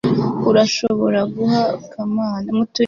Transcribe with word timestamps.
urashobora 0.49 1.19
guha 1.35 1.59
kamana 1.91 2.49